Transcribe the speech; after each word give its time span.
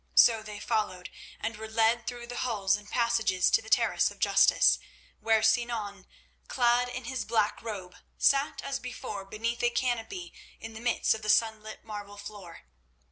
So 0.15 0.41
they 0.41 0.59
followed, 0.59 1.11
and 1.39 1.57
were 1.57 1.67
led 1.67 2.07
through 2.07 2.25
the 2.25 2.37
halls 2.37 2.75
and 2.75 2.89
passages 2.89 3.51
to 3.51 3.61
the 3.61 3.69
terrace 3.69 4.09
of 4.09 4.17
justice, 4.17 4.79
where 5.19 5.43
Sinan, 5.43 6.07
clad 6.47 6.89
in 6.89 7.03
his 7.03 7.23
black 7.23 7.61
robe, 7.61 7.95
sat 8.17 8.63
as 8.63 8.79
before 8.79 9.25
beneath 9.25 9.61
a 9.61 9.69
canopy 9.69 10.33
in 10.59 10.73
the 10.73 10.81
midst 10.81 11.13
of 11.13 11.21
the 11.21 11.29
sun 11.29 11.61
lit 11.61 11.85
marble 11.85 12.17
floor. 12.17 12.61